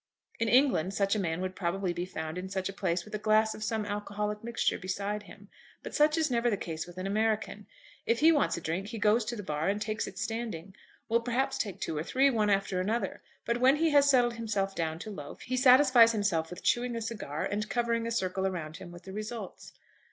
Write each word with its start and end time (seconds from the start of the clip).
In 0.39 0.49
England 0.49 0.95
such 0.95 1.13
a 1.15 1.19
man 1.19 1.41
would 1.41 1.55
probably 1.55 1.93
be 1.93 2.07
found 2.07 2.39
in 2.39 2.49
such 2.49 2.67
a 2.69 2.73
place 2.73 3.05
with 3.05 3.13
a 3.13 3.19
glass 3.19 3.53
of 3.53 3.63
some 3.63 3.85
alcoholic 3.85 4.43
mixture 4.43 4.79
beside 4.79 5.21
him, 5.21 5.47
but 5.83 5.93
such 5.93 6.17
is 6.17 6.31
never 6.31 6.49
the 6.49 6.57
case 6.57 6.87
with 6.87 6.97
an 6.97 7.05
American. 7.05 7.67
If 8.07 8.19
he 8.19 8.31
wants 8.31 8.57
a 8.57 8.61
drink 8.61 8.87
he 8.87 8.97
goes 8.97 9.23
to 9.25 9.35
the 9.35 9.43
bar 9.43 9.69
and 9.69 9.79
takes 9.79 10.07
it 10.07 10.17
standing, 10.17 10.73
will 11.07 11.21
perhaps 11.21 11.59
take 11.59 11.79
two 11.79 11.95
or 11.99 12.03
three, 12.03 12.31
one 12.31 12.49
after 12.49 12.81
another; 12.81 13.21
but 13.45 13.59
when 13.61 13.75
he 13.75 13.91
has 13.91 14.09
settled 14.09 14.33
himself 14.33 14.73
down 14.73 14.97
to 14.97 15.11
loafe, 15.11 15.41
he 15.43 15.55
satisfies 15.55 16.13
himself 16.13 16.49
with 16.49 16.63
chewing 16.63 16.95
a 16.95 17.01
cigar, 17.03 17.45
and 17.45 17.69
covering 17.69 18.07
a 18.07 18.11
circle 18.11 18.47
around 18.47 18.77
him 18.77 18.91
with 18.91 19.03
the 19.03 19.13
results. 19.13 19.71